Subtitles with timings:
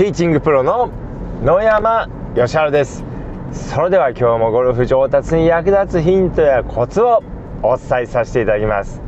[0.00, 0.90] ティーチングプロの
[1.42, 3.04] 野山義晴です。
[3.52, 7.22] それでは今日もゴルフ上達に役立つヒントやコツを
[7.62, 9.02] お伝えさせていただきます。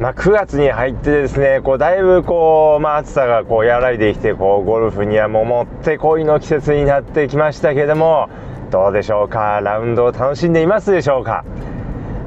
[0.00, 8.28] まあ、9月に入ってですねこうだいぶこう、まあ、暑さがこう和らいできてこうゴルフにはももってこいの季節になってきましたけども
[8.72, 9.60] どうでしょうか？
[9.62, 11.44] ラウンドを楽しんでいますでしょうか？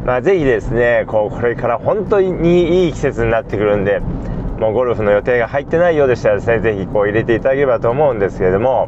[0.05, 4.01] まあ、ぜひですねこうこれから本当にいい季節になってくるんで
[4.63, 8.87] もうゴルフの予定が入ってないようでしたらですね是非こう入れていただければと思うんですけれども、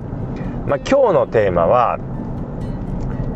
[0.66, 2.00] まあ、今日のテーマは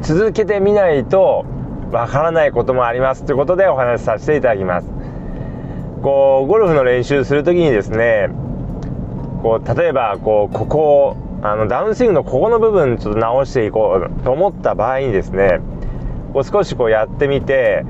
[0.04, 1.46] 続けてみないと
[1.92, 4.88] わからないこともありますということでお話しさせていただきます。
[6.02, 8.30] こうゴルフの練習する時にですね
[9.44, 15.60] こう例えばこうここあのダウンスイングのここの部分ちょっと直していこうと思った場合にですね
[16.34, 17.86] こう少しこうやってみて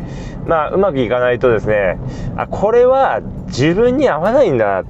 [0.46, 1.98] まあうまくいかないとですね
[2.38, 4.84] あこれは自分に合わないんだ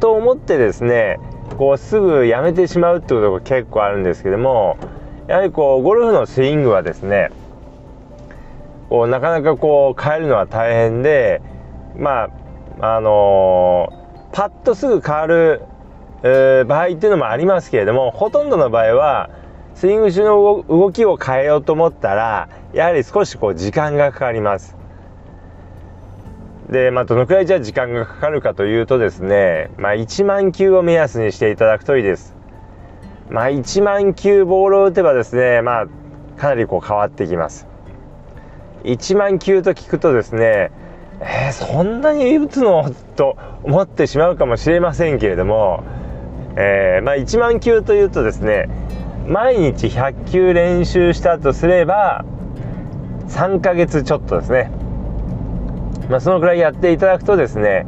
[0.00, 1.18] と思ってですね
[1.58, 4.76] こうすぐやめてしまうってことが結構あるんですけども
[5.28, 7.30] やはりこうゴルフのスイングはですね
[8.88, 11.40] こうなかなかこう変えるのは大変で
[11.96, 12.24] ま
[12.80, 15.62] ああのー、パッとすぐ変わる、
[16.22, 19.30] えー、場合っていうのもありますけれどもほとんどの場合は
[19.74, 24.76] スイング中の動きを変えようと思ったらやはり少しこう時間がかかります
[26.72, 32.34] で、まあ、どのくらいじゃ時間がかかるかというとですね、まあ、1万球を目安にしていただくといいです。
[33.28, 35.86] まあ、1万球ボールを打てばですね、まあ、
[36.38, 37.66] かなりこう変わってきます。
[38.84, 40.72] 1万球と聞くとですね、
[41.20, 42.90] えー、そんなに打つの？
[43.16, 45.84] と思ってしまうかもしれませんけれども、
[46.56, 48.68] えー、まあ、1万球というとですね
[49.26, 52.24] 毎日100球練習したとすれば
[53.28, 54.70] 3ヶ月ちょっとですね
[56.12, 57.86] まあ、そのくらいやっていただくとですね、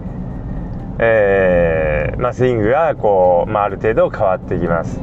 [0.99, 4.99] えー、まあ、スイングがこう、まあ、ある程度変わってきます。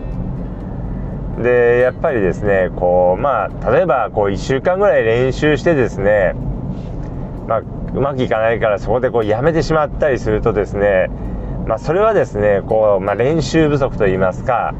[1.42, 6.34] でやっぱりですねこうまあ例えばこう1週間ぐらい練習してですね、
[7.48, 7.66] まあ、う
[8.02, 11.10] まくいかないからそこでこうやめてしまったりするとですね、
[11.68, 14.76] まあ、それはですねこう、まあ、練習不足といいますか、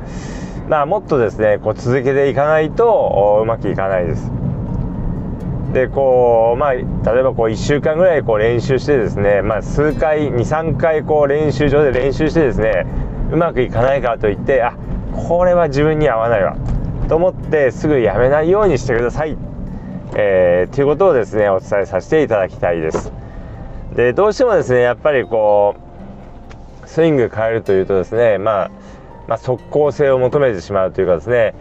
[0.72, 4.32] まあ、もっとですねこう続けていかないとうまくいかないです。
[5.74, 6.86] でこうまあ例え
[7.24, 12.86] ばこう1週間ぐらいこう練習してですね、まあ、数回23回こう練習場で練習してですね
[13.34, 14.78] うまくいかないかといってあ
[15.14, 16.56] これは自分に合わないわ
[17.10, 19.38] と思ってすぐやめないようにしてください、
[20.16, 23.12] えー、ということをですねお伝えさせていただきたいです
[23.94, 25.76] でどうしてもですねやっぱりこ
[26.86, 28.72] うスイング変えるというとですね、まあ、
[29.32, 31.54] まあ、即効性を求めてしまうというかですね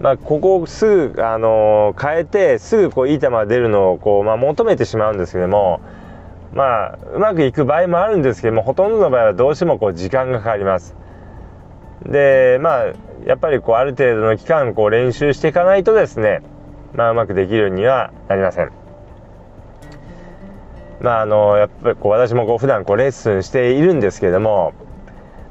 [0.00, 5.82] まあ、ここをすぐ、あのー、変えてすぐこういい球が出るのをこう、まあ、求めてしまうんですけども、
[6.54, 10.94] まあ、うまくいく場合もあるんですけどもほとんどの場合はどうしてもこう時間がかかります。
[12.06, 12.86] でまあ
[13.26, 16.40] やっぱりこうある程度の期間こう練習していかないとですね、
[16.94, 18.70] まあ、うまくできるようにはなりません。
[21.00, 24.72] まああのやっぱりこう私もこう普段こうレッスンしているんですけども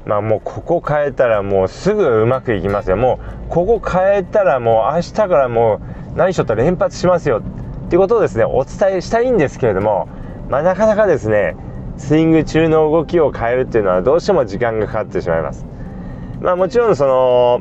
[0.08, 2.96] まあもうここ変えたらもうすぐうまくいきますよ。
[2.96, 5.80] もうここ変えたらもう明日からも
[6.14, 7.40] う何しろと連発しますよ。
[7.40, 10.08] っていうことをですねお伝えしたいんですけれども、
[10.48, 11.56] まあ、なかなかですね
[11.98, 15.66] スイング中の動きを変えるっていうのはどうしても時間がかかってしまいます。
[16.40, 17.60] まあもちろんその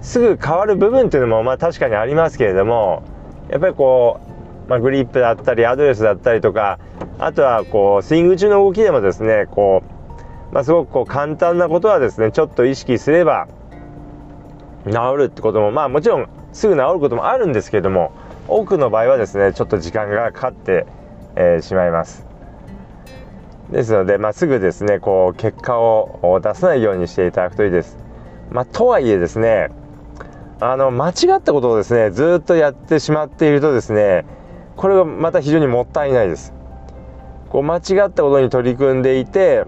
[0.00, 3.02] すぐ変わる部分っていうのもまあ確かにありますけれども
[3.50, 4.20] やっぱりこ
[4.66, 6.78] う、まあ、グリップだったりアドレスだったりとか
[7.18, 9.93] あとはこうスイング中の動きでもですねこう
[10.52, 13.48] まあ、すごくこう簡単なことはですねちょっと意識すれば
[14.86, 18.12] 治るってこともまあもちろんすぐ治ることもあるんですけども
[18.46, 20.86] 多くの場合はですねちょっと時間がかかって、
[21.36, 22.26] えー、しまいます。
[23.70, 27.96] ですので、まあ、すぐですねこう結果を出さないようにしていただくといいです、
[28.50, 29.70] まあ、とはいえですね
[30.60, 34.26] あの間違ったことをですねずっとやってしまっているとですね
[34.76, 36.52] これがまた非常にもったいないです。
[37.48, 39.64] こう間違ったことに取り組んでいて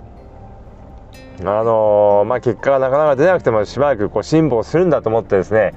[1.40, 5.74] あのー、まあ、結果がなかなか出なくてもしばらくこう辛抱するんだと思ってですね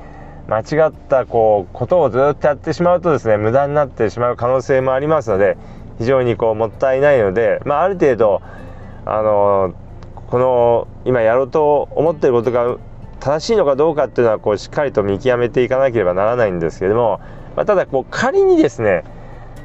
[0.47, 5.57] 間違ったこうことをずっとやってしまうとですね無駄になってしまう可能性もありますので
[5.99, 8.41] 非常にこうもったいないので、まあ、ある程度、
[9.05, 12.77] あのー、この今やろうと思っていることが
[13.19, 17.19] 正しいのかどうかっていうのはこうしっかりと見極めていかなければならないんですけれども、
[17.57, 19.03] まあ、ただこう仮にですね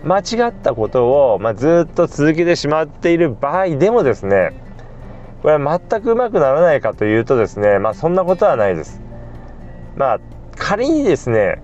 [0.02, 4.63] 間違ったことを、ま、ずっと続けてしまっている場合でもですね
[5.44, 9.02] これは全くうまくならないかというとですねまあそんなことはないです。
[9.94, 10.20] まあ
[10.56, 11.62] 仮にですね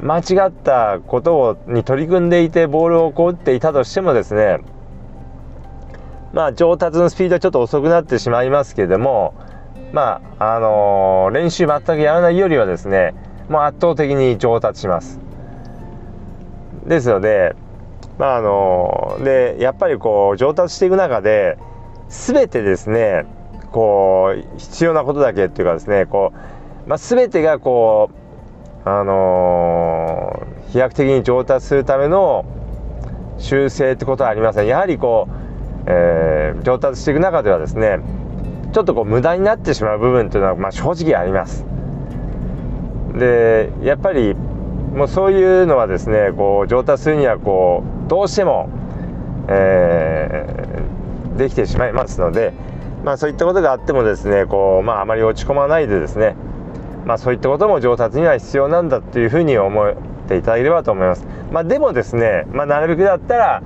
[0.00, 4.58] 間違ったことをに取り組んでいてボールをこう打っていたとしてもですね
[6.32, 9.34] まあ上達のスピードはちょっと遅くなってしまいますけれども
[9.92, 13.16] まああの練習全くやらないよりはですね
[13.48, 15.18] もう圧倒的に上達します。
[16.86, 17.56] ですので
[18.16, 21.58] まああのでやっぱりこう上達していく中で
[22.12, 23.24] 全てですね
[23.72, 26.32] こう必要なことだけっていうかですねこ
[26.86, 28.10] う、まあ、全てがこ
[28.84, 32.44] うあの飛躍的に上達するための
[33.38, 34.66] 修正ってことはありません。
[34.66, 35.32] やはりこう、
[35.86, 37.98] えー、上達していく中ではですね
[38.72, 41.64] ちょっとこう無駄になってしまう部分というのは、まあ、正直あります。
[43.14, 48.68] でやっぱりもうそういうのはですねこう上達するにはこうどうしても、
[49.48, 50.91] えー、
[51.36, 52.52] できてしまいますので、
[53.04, 56.36] まあ、そういったことがあってもですねこう、まあ、あまり落ち込まないでですね、
[57.04, 59.94] まあ、そういったことも上達には必要なんだというふうに思っ
[60.28, 63.62] ていただければと思います、まあ、でもですね、まあ、なるべくだったら、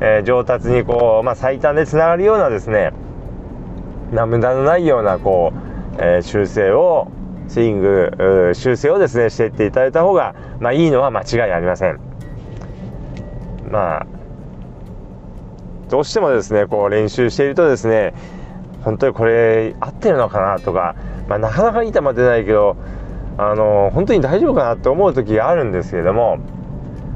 [0.00, 2.92] えー、上達にこう、まあ、最短でつながるようなですね、
[4.12, 7.10] まあ、無駄のないようなこう、えー、修正を
[7.48, 11.98] スイング修正をですねしていっていただいた方が、まあ、いいのは間違いありません。
[13.68, 14.06] まあ
[15.90, 18.14] どうしてもですねこう練習しているとですね
[18.84, 20.94] 本当にこれ合ってるのかなとか、
[21.28, 22.76] まあ、なかなかいい球出ないけど
[23.36, 26.38] あの本当に大丈夫かなって思う時があるんですけれども、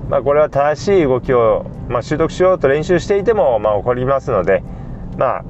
[0.09, 4.63] まあ、これは正しい動きを、まあ、習得しようと練習していても、まあ、起こりますので
[5.17, 5.45] まあ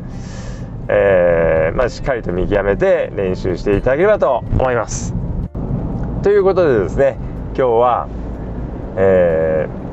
[0.86, 5.14] えー、ま、しっかりと見極めて練習していただければと思います。
[6.22, 7.16] ということでですね
[7.56, 8.08] 今日は、
[8.96, 9.83] えー、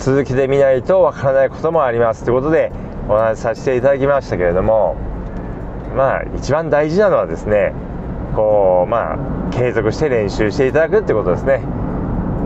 [0.00, 2.72] 続きで見ないとわからないこともありますということで
[3.08, 4.96] お話しさせていただきましたけれども
[5.94, 7.74] まあ一番大事なのはですね
[8.34, 11.62] こうまあ継続して練習していただくってことですね。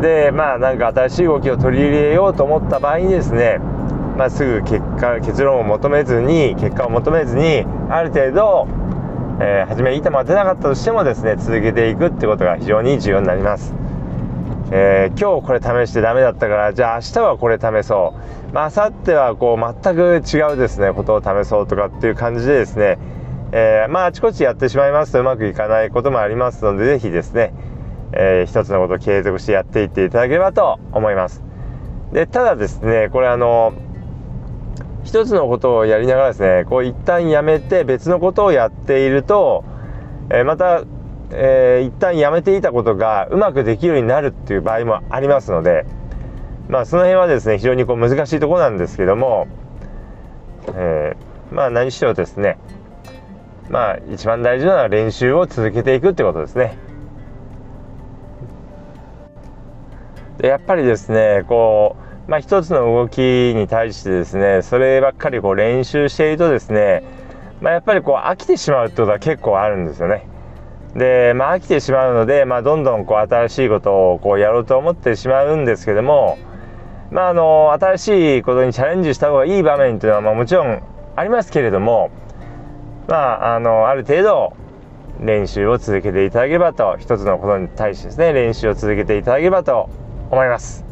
[0.00, 3.60] でまあなんか新しい動きを取り入れようと思った場合にですね
[4.16, 8.68] まあ、すぐ結果結論を求めずに結果を求めずにある程度、
[9.40, 13.74] えー、初めいい球が出なかったとしてもですね続けていくってことが非常に重要になります、
[14.70, 18.14] えー、今日これ試してダメだったからじゃあ明日はこれ試そ
[18.50, 18.52] う。
[18.54, 22.98] まあ明後日はこう全く違うですねことを試そうとかっていう感じでですね、
[23.52, 27.52] えー、まああちこちやってしまいますとうまくいかないこともありますので是非ですね、
[28.12, 31.42] えー、一つのことを継続してやっていっていただければと思います。
[32.12, 33.74] でただですねこれあの
[35.04, 39.64] 一つのことをやりながらですねこう一旦やめて別のことをやっていると、
[40.30, 40.82] え、また、
[41.30, 45.86] えー、一旦やめていたことがうまくできるようになるっていう場合もありますので
[46.68, 49.46] まあその辺はですね非常にこう難しいところなんですけども、
[50.74, 52.58] えー、まあ何しろですね
[53.68, 56.76] まあ一番大事なのは練習を続けていくってことですね。
[60.38, 67.02] でやっぱりですねこうまあ、一つの動きに対してですねそればっかりこう練習しているとですね、
[67.60, 70.26] まあ、やっぱりこう飽きてしまうってことは結構あるんですよね。
[70.94, 76.38] で、まあ、飽きてしまうので、まあ、どんどんこう新しいことをこうやろうと思ってしまうんですけども、
[77.10, 80.82] まあ、あの新しいことにチャレンジした方がいい場面というのは、まあ、もちろん
[81.16, 82.10] ありますけれども、
[83.08, 84.56] まあ、あのある程度
[85.20, 89.88] 練習を続けていただければと一つのことに対してですね練習を続けていただければと
[90.30, 90.84] 思います。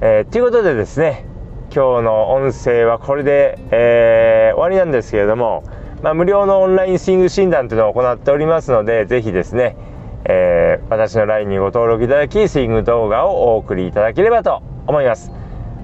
[0.00, 1.26] えー、ということでですね
[1.74, 5.64] 今日の音声はこれで、えー、終わりなんですけれども、
[6.02, 9.76] まあ、無料のオンラインスイング診断というのを行っておりますのでぜひですね、
[10.24, 15.32] えー、私の LINE にご登録いただきスイング動画をお送りいただければと思います。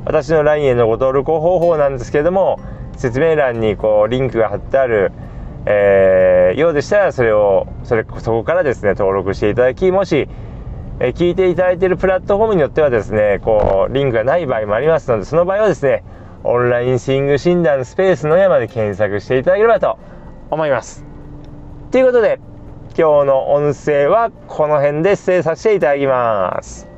[0.04, 2.60] 私の LINE へのご登録方法なんですけれども
[2.96, 5.12] 説明欄にこうリンクが貼ってある、
[5.66, 10.28] えー、ようでしたらそれをそれそこからですね登録していただきもし
[11.00, 16.04] え聞いていただいているプラットフォームによってはですね、こう、リンクがない場合もありますので、その場合はですね、
[16.44, 19.98] オンラインスイング診断スペースの山で検索していただければと
[20.50, 21.04] 思います。
[21.90, 22.38] ということで、
[22.96, 26.93] 今日の音声はこの辺で失礼させていただきます。